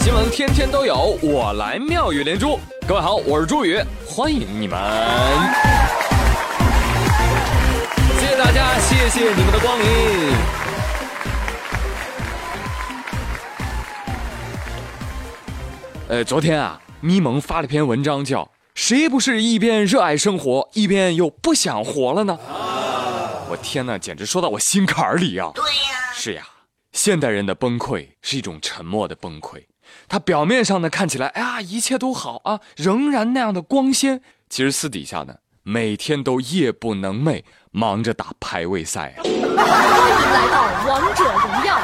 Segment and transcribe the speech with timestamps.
[0.00, 2.58] 新闻天天都有，我来妙语连珠。
[2.86, 4.78] 各位好，我是朱宇，欢迎你们。
[8.18, 9.86] 谢谢大家，谢谢你们的光临。
[16.08, 22.38] 呃，昨天啊，咪蒙发了篇文章，叫“谁不是一边热爱生活，一边又不想活了呢？”
[23.48, 25.50] 我天哪，简直说到我心坎里呀！
[25.54, 26.42] 对呀，是呀，
[26.92, 29.64] 现代人的崩溃是一种沉默的崩溃。
[30.08, 34.20] 他表面上呢看起来，哎呀，一切都好啊，仍然那样的光鲜。
[34.48, 39.22] 其实私底下呢，每天都夜不能寐，忙着打排位赛啊。
[39.22, 41.80] 欢迎来到王者荣耀，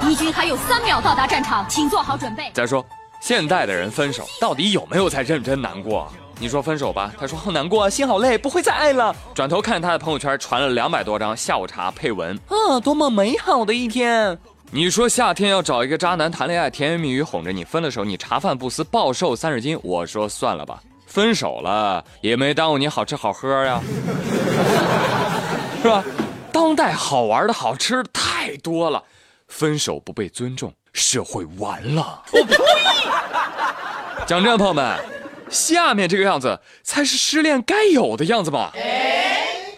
[0.00, 2.50] 敌军还有三秒到达战场，请做好准备。
[2.54, 2.84] 再说，
[3.20, 6.10] 现代的人分手到底有没有在认真难过？
[6.40, 9.14] 你说分手吧，他说好难过，心好累，不会再爱了。
[9.34, 14.38] 转头看他的朋友圈，传了两百多张下午茶配文，啊，多么美好的一天。
[14.70, 19.78] 你说夏天要找一个渣男谈恋爱，甜言蜜语哄着你，分了手你茶饭不思，暴瘦三十斤。
[19.82, 23.78] 我说算了吧，分手了也没耽误你好吃好喝呀，
[25.82, 26.02] 是吧？
[26.50, 29.02] 当代好玩的好吃的太多了，
[29.46, 32.22] 分手不被尊重，社会完了。
[32.32, 32.56] 我呸！
[34.26, 35.19] 讲真，朋友们。
[35.50, 38.72] 下面这个样子才是失恋该有的样子吧？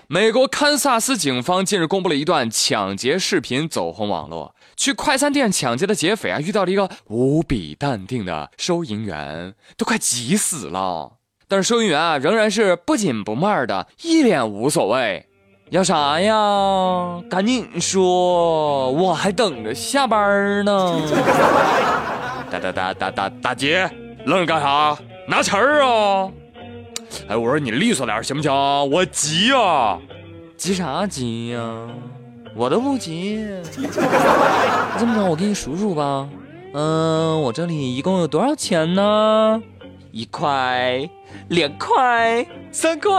[0.07, 4.55] 美国堪萨斯警方近日公布了一段抢劫视频，走红网络。
[4.77, 11.13] 去快餐店抢劫的劫匪啊，遇到了一个无比淡定的收银员，都快急死了。
[11.49, 15.27] 但是收银员啊，仍然是不紧不慢的，一脸无所谓。
[15.71, 17.23] 要啥呀？
[17.31, 21.01] 赶紧说，我还等着下班呢。
[22.51, 23.91] 大大大大大大姐，
[24.27, 24.99] 愣着干啥？
[25.27, 26.31] 拿钱儿啊！
[27.29, 28.53] 哎，我说你利索点行不行？
[28.91, 29.99] 我急呀！
[30.57, 31.61] 急啥急呀？
[32.55, 33.45] 我都不急。
[34.99, 36.29] 这么着，我给你数数吧。
[36.75, 39.63] 嗯，我这里一共有多少钱呢？
[40.11, 41.09] 一块、
[41.49, 43.13] 两块、三块。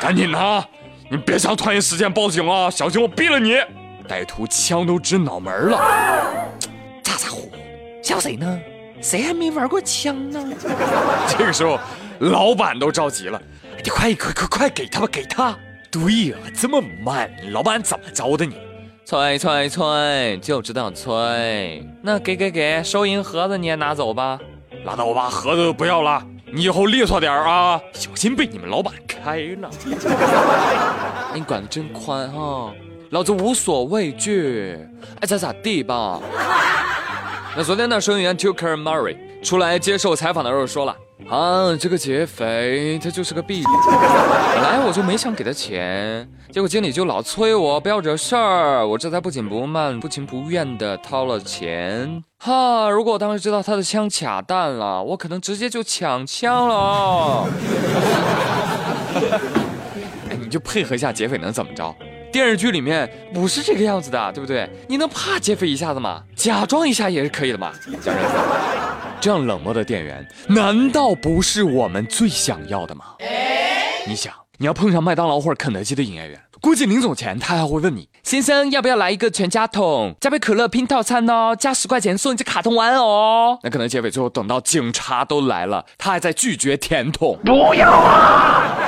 [0.00, 0.64] 赶紧拿！
[1.10, 2.70] 你别想拖延时间报警啊！
[2.70, 3.56] 小心我毙了你！
[4.08, 5.78] 歹徒枪都指脑门了。
[7.02, 7.50] 咋咋呼？
[8.02, 8.60] 笑谁呢？
[9.00, 10.52] 谁还没玩过枪呢？
[11.28, 11.78] 这个时候，
[12.20, 13.40] 老板都着急了，
[13.82, 15.56] 你快快快快给他吧，给他！
[15.90, 18.56] 对呀，这么慢，老板怎么着的你？
[19.04, 21.82] 催催催，就知道催。
[22.02, 24.38] 那给给给，收银盒子你也拿走吧。
[24.84, 26.22] 拉倒吧，盒子不要了，
[26.52, 29.70] 你以后利索点啊，小心被你们老板开了。
[31.34, 32.70] 你管的真宽哈，
[33.10, 34.78] 老子无所畏惧，
[35.20, 36.20] 爱咋咋地吧。
[37.58, 40.96] 那昨天呢，收银员 Tucker Murray 出来接受采访的时候说了
[41.28, 43.72] ：“啊，这个劫匪他就是个弊病。
[43.90, 52.22] 本来我就没想给他钱，结果经理就老催我不要惹事儿，我这才不紧不慢、不情不愿的掏了钱。
[52.38, 57.48] 哈，如果我当时知道他的枪卡弹了，我可能直接就抢枪了。
[60.30, 61.92] 哎，你就配合一下劫匪能怎么着？”
[62.38, 64.70] 电视剧里面不是这个样子的，对不对？
[64.86, 66.22] 你能怕劫匪一下子吗？
[66.36, 67.72] 假装一下也是可以的嘛。
[68.00, 68.14] 讲真，
[69.20, 73.06] 这样冷漠的店员，难道不是我们最想要的吗？
[74.06, 87.36] 你想，你要碰上麦当劳或者肯德基的营业员，估计临走前他还会问你：“先生，要不要来一个全家桶，加杯可乐拼套餐哦，加十块钱送一只卡通玩偶。”那可能劫匪最后等到警察都来了，他还在拒绝甜筒。
[87.44, 88.87] 不要啊！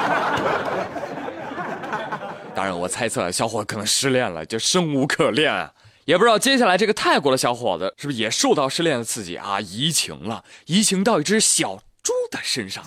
[2.54, 5.70] 当然，我猜测小伙可能失恋了，就生无可恋，
[6.04, 12.84] 也不知道接下来这个泰国的小伙子是不是也受到失恋的刺激啊，移情了，移情到一只小猪的身上。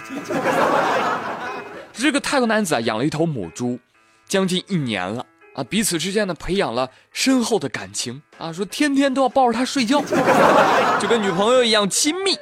[1.94, 3.80] 这个泰国男子啊，养了一头母猪，
[4.28, 10.02] 将近一年了啊，彼此之间呢培养了深厚的感情啊，说天天都要抱着它睡觉，
[11.00, 12.36] 就跟女朋友一样亲密。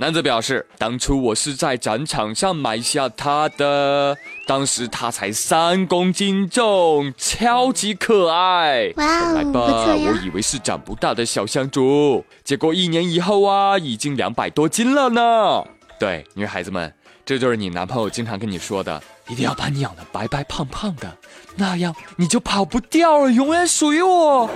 [0.00, 4.16] 男子表示，当初我是在展场上买下他的，
[4.46, 8.90] 当时他才三公斤重，超级可爱。
[8.96, 15.62] 哇来吧，我以为是长不大的小香猪，结果一年以后啊，已经两百多斤了呢。
[15.98, 16.90] 对，女孩子们，
[17.26, 21.14] 这就是你男朋友经常跟你说的，一定要把你养的白白胖胖的，
[21.56, 24.48] 那样你就跑不掉了，永远属于我。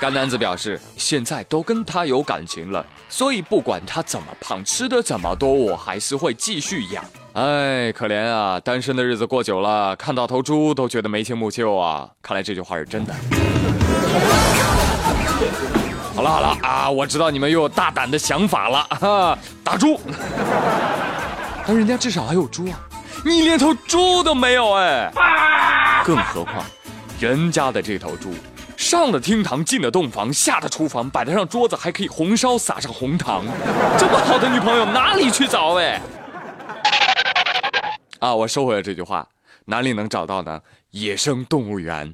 [0.00, 7.02] 该男子表示，现在都跟他有感情了，所以不管他怎么胖，吃的怎么多，我还是会继续养。
[7.32, 12.08] 哎，可怜啊，单身的日子过久了，看到头猪都觉得眉清目秀啊。
[12.20, 13.14] 看来这句话是真的。
[16.14, 19.98] 好了好了啊，我知道你们又有大胆的想法了哈，打猪。
[21.66, 22.78] 但人家至少还有猪啊，
[23.24, 25.10] 你连头猪都没有哎。
[26.04, 26.64] 更何况，
[27.18, 28.34] 人家的这头猪。
[28.86, 33.44] 上了厅堂，进了洞房，下了厨房，摆得上桌子，还可以红烧，撒上红糖。
[33.98, 36.00] 这么好的女朋友哪里去找哎？
[38.20, 39.26] 啊，我收回了这句话，
[39.64, 40.60] 哪里能找到呢？
[40.92, 42.08] 野生动物园。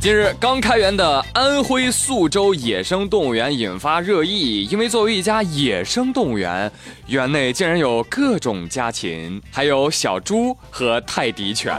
[0.00, 6.70] 近日刚开园的安徽宿州野生动物园引发热议，因为作为一家野生动物园，
[7.08, 11.76] 园内竟然有各种家禽，还有小猪和泰迪犬。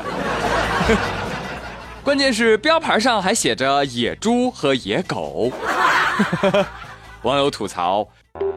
[2.06, 5.52] 关键是标牌上还写着野猪和野狗。
[7.24, 8.08] 网友吐槽：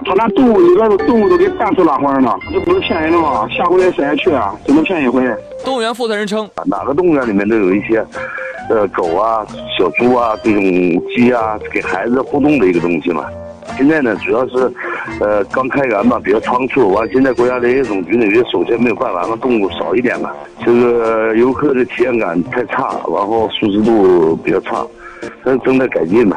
[0.04, 3.48] 他那动物里边的动物都给大出拉环呢，这不是骗人的吗？
[3.48, 4.54] 下回谁还去啊？
[4.66, 5.24] 只能骗一回。
[5.64, 8.04] 动物园负责人称，哪个动物园里面都有一些。
[8.68, 9.46] 呃，狗啊，
[9.78, 10.62] 小猪啊，这种
[11.08, 13.26] 鸡啊，给孩子互动的一个东西嘛。
[13.76, 14.72] 现在呢，主要是，
[15.20, 16.90] 呃，刚开园嘛，比较仓促。
[16.90, 20.30] 完，现在国家林业总局呢，也首先没有办完嘛，动物少一点嘛。
[20.64, 24.86] 这个游客的体验感太差，然后舒适度比较差，
[25.44, 26.36] 正正在改进嘛。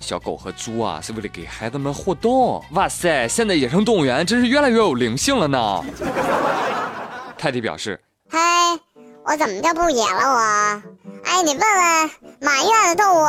[0.00, 2.60] 小狗和猪啊，是为了给孩子们互动。
[2.72, 5.80] 哇塞，现在野生动物园真是越来越有灵性了呢。
[7.38, 8.38] 泰迪表示：嗨，
[9.24, 10.82] 我怎么就不野了我？
[11.24, 12.10] 哎，你问问
[12.40, 13.24] 满院的动物，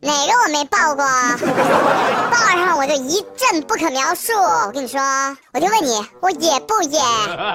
[0.00, 1.04] 哪个我没抱过？
[2.30, 4.32] 抱上我就一阵不可描述。
[4.34, 5.00] 我跟你说，
[5.52, 7.00] 我就问你，我野不野？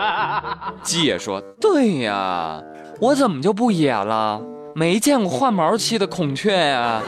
[0.83, 2.62] 鸡也说：对呀，
[3.00, 4.41] 我怎么就不野了？
[4.75, 7.01] 没见过换毛期的孔雀呀。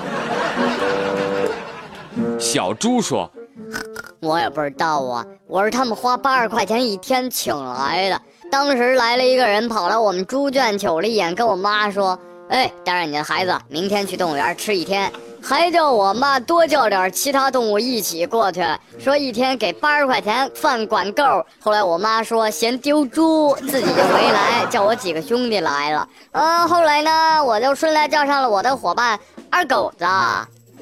[2.40, 3.32] 小猪说：
[4.20, 8.22] 我也不知道啊，我是他们花八十块钱一天请来的。
[8.52, 12.20] 当时来了一个人，跑来我们猪圈瞅了一眼，跟我妈说。
[12.52, 15.10] 哎，带上你的孩子，明天去动物园吃一天，
[15.42, 18.62] 还叫我妈多叫点其他动物一起过去，
[19.00, 21.24] 说一天给八十块钱，饭管够。
[21.64, 26.06] 后来我妈说嫌丢猪，自己就没来，叫我几个兄弟来了。
[26.34, 29.18] 嗯，后来呢，我就顺带叫上了我的伙伴
[29.50, 30.06] 二狗子，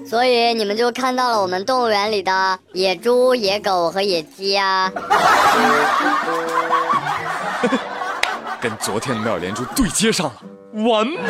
[0.10, 4.92] 所以你们就看到了我们动物园里的野猪、野狗和野鸡啊。
[8.60, 10.33] 跟昨天的妙连珠对接上了。
[10.88, 11.18] 完美。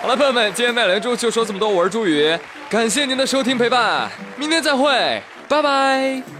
[0.00, 1.68] 好了，朋友们，今天麦连珠就说这么多。
[1.68, 2.38] 我是朱宇，
[2.70, 6.37] 感谢您的收听陪伴，明天再会，拜拜。